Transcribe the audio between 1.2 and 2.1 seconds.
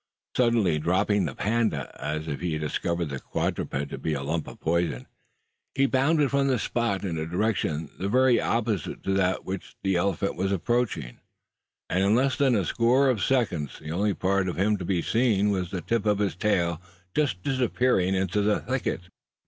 the panda